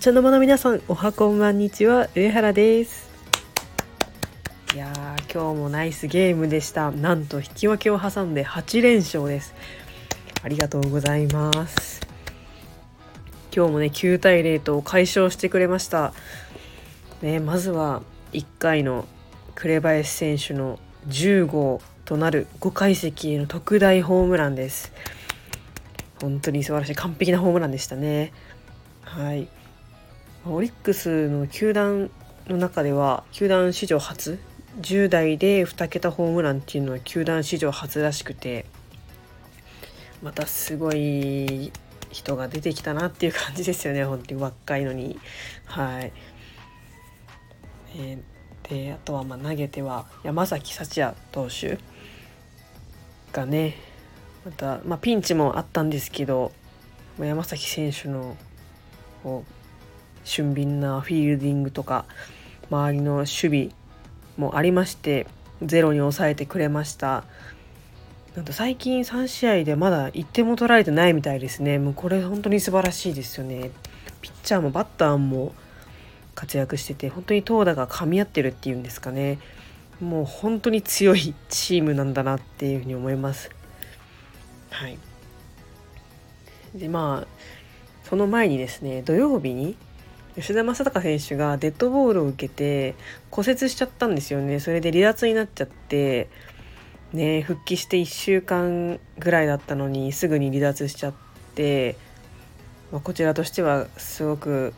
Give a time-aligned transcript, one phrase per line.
[0.00, 2.08] 茶の間の皆さんおはこんばんにちは。
[2.14, 3.10] 上原です。
[4.74, 6.90] いやー今日もナイスゲームでした。
[6.90, 9.54] なんと引き分けを挟んで8連勝です。
[10.42, 12.00] ありがとうございます。
[13.54, 16.14] 今日もね9対0と解消してくれました。
[17.20, 18.00] ねまずは
[18.32, 19.06] 1回の
[19.54, 24.94] 紅林選手の10号となる5階席への特大ホームランです。
[26.22, 28.32] 本当に素晴らしい完璧なホームランでしたね。
[29.02, 29.46] はい。
[30.46, 32.10] オリックスの球団
[32.48, 34.38] の中では球団史上初
[34.80, 38.64] 10代で2桁ホームランっていうのは球団史上初らしくて
[40.22, 41.72] またすごい
[42.10, 44.40] 人が出てきたなっていう感じですよね本当に。
[44.40, 45.18] 若いのに。
[45.66, 46.12] はい、
[47.96, 51.78] えー、であとはまあ投げては山崎幸也投手
[53.32, 53.76] がね
[54.44, 56.52] また、まあ、ピンチもあったんですけど
[57.18, 58.36] 山崎選手の
[59.22, 59.59] こう
[60.24, 62.04] 俊敏なフィールディングとか
[62.70, 63.68] 周りの守備
[64.36, 65.26] もありまして
[65.62, 67.24] ゼロに抑えてくれました。
[68.34, 71.78] なんと最近3試合でまだ1点も取られてないみたいですね。
[71.78, 73.70] もうこれ本当に素晴らしいですよね。
[74.22, 75.52] ピッチャーもバッターも
[76.34, 79.38] 活躍してて本当に投打が噛み合ってるっていうんですかね。
[80.00, 83.50] もう本当に強いチームなんだなっていうふうに思います。
[84.70, 84.96] はい。
[86.74, 89.76] でまあその前にですね土曜日に
[90.40, 92.94] 吉田正尚選手がデッドボールを受けて
[93.30, 96.28] 骨折しちゃったんですよねそれで離脱になっちゃって
[97.12, 101.14] ね復帰して1週間ぐらいだったのにすぐに離脱しちゃっ
[101.54, 101.96] て、
[102.90, 104.72] まあ、こちらとしてはすごく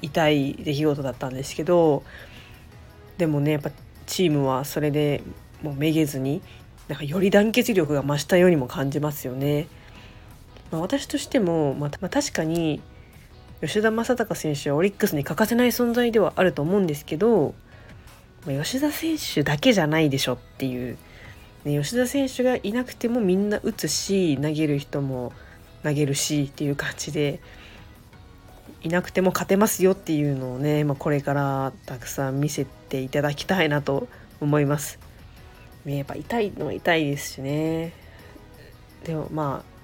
[0.00, 2.02] 痛い出来事だったんですけど
[3.18, 3.70] でもねやっぱ
[4.06, 5.22] チームはそれで
[5.62, 6.40] もうめげずに
[6.88, 9.66] なんかより団結力が増したようにも感じますよね。
[10.70, 12.80] まあ、私としても、まあ、ま、確かに
[13.60, 17.54] 吉田正尚選手はオリックスに欠かせない存在ではあると思うんですけど、
[18.46, 20.96] 吉田選手だけじゃないでしょっていう、
[21.64, 25.32] ね、吉田選手がいなくてもみんな打つし投げる人も
[25.82, 27.40] 投げるしっていう感じで
[28.82, 34.08] いなくても勝てますよっていうのをね、まあ、これからたくさん見せていただきたいなと
[34.40, 34.98] 思います。
[35.84, 37.92] やっぱ痛いのは痛いですしね。
[39.04, 39.77] でもまあ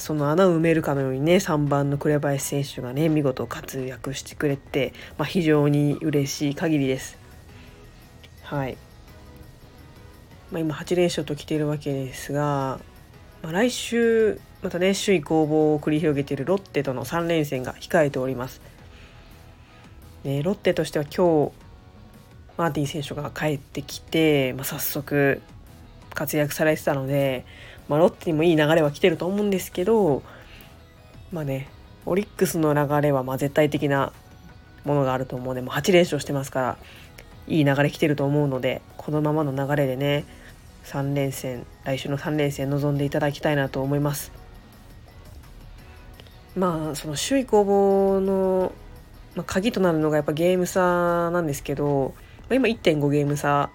[0.00, 7.18] その穴を埋めるかのようにね3番の紅林選手がね見事活躍してくれて、まあ、非常に嬉しい限りです。
[8.42, 8.76] はい、
[10.50, 12.80] まあ、今8連勝と来ているわけですが、
[13.42, 18.60] まあ、来週またね首位攻防を繰り広げているロッテとの3連戦が控えております。
[20.24, 21.52] ね、ロッテとしては今日
[22.58, 25.40] マーティン選手が帰ってきて、まあ、早速
[26.12, 27.46] 活躍されてたので、
[27.90, 30.22] まあ、ロッテにもいい流れは来てると思うんですけど
[31.32, 31.68] まあね
[32.06, 34.12] オリックスの流れはま絶対的な
[34.84, 36.78] ものがあると思うのでもう8連勝してますから
[37.48, 40.24] いい流れ来てると思うのでこのままの流れでね
[40.84, 44.32] 3連戦来週の3連戦臨んでいただきたいなと思います。
[46.56, 48.72] まあその首位攻防の、
[49.34, 52.14] まあ、鍵となるのがやっぱゲーム差なんですけど、
[52.48, 53.70] ま、今1.5ゲーム差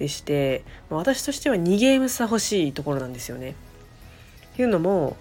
[0.00, 3.50] でして私としては2ゲーム差欲しいところなんですよね。
[4.54, 5.16] っていうのも、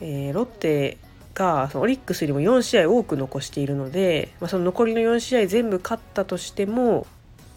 [0.00, 0.96] えー、ロッテ
[1.34, 7.06] がそのオリックスよりも4試合多く残しているので、まあ、その残りの4試合全部勝ったとしても、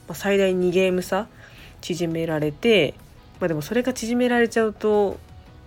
[0.09, 1.27] まあ、最大2ゲーム差
[1.79, 2.94] 縮められて、
[3.39, 5.17] まあ、でもそれが縮められちゃうと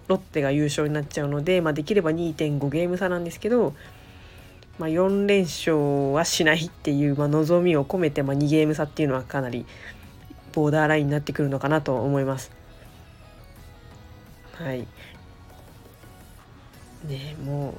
[0.08, 3.72] ロッテが優勝になっちゃうので、まあ、できれば2.5ゲーム差なんですけど、
[4.78, 9.64] まあ、4連勝はしないっていう、まあ、望みを込めて、ま、2ゲーム差っていうのはかなり
[10.52, 12.50] ボーダーラインになってくるのかなと思います。
[14.54, 14.86] はい。
[17.06, 17.74] ねもう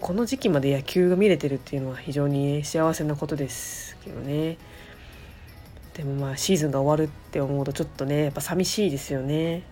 [0.00, 4.56] この時期まで野球が見れてるっていうのは非常に幸せなことですけどね。
[5.94, 9.64] でもまあシーズンが終わるって思うとちょっとねやっぱ寂しいですよね。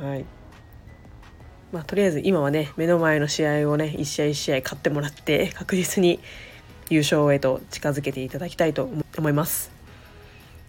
[0.00, 0.24] はい。
[1.72, 6.20] まあとりあえず今はね目の前の試合をね一試合一試合勝ってもらって確実に
[6.88, 8.88] 優勝へと近づけていただきたいと
[9.18, 9.73] 思います。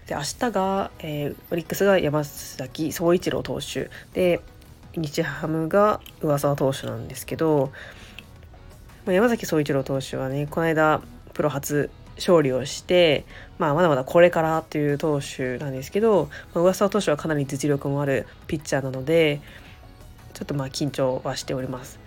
[0.07, 4.41] で明日が、えー、オリックスが山崎総一郎投手で
[4.95, 7.71] 日ハムが上沢投手なんですけど、
[9.05, 11.01] 山崎総一郎投手はねこの間
[11.33, 13.25] プロ初勝利をして、
[13.57, 19.41] まあ、まだまだこれからという投手なんですけど、まあ、上沢投手はかなり実力もあるピッチャーなので
[20.33, 21.99] ちょっとまあ緊張はしております。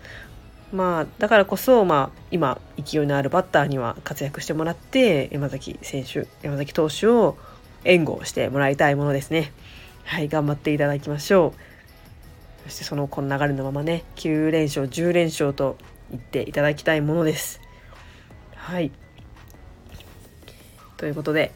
[0.71, 7.39] まあ、だからこそ、まあ、今勢いのあるバッターには活躍してもらって山崎選手山崎投手を
[7.85, 9.53] 援護してもらいたいものですね。
[10.05, 12.69] はい頑張っていただきましょう。
[12.69, 15.77] そしてそのこの流れのままね9連勝10連勝と
[16.11, 17.61] 言っていただきたいものです。
[18.55, 18.91] はい。
[20.97, 21.53] ということで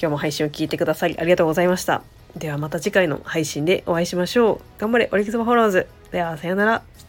[0.00, 2.02] 今日も配信を聞いてくださりありがとうございました。
[2.36, 4.80] ではまた次回の配信でお会いしましょう。
[4.80, 5.86] 頑張れオリックスバファローズ。
[6.12, 7.07] ではさよなら。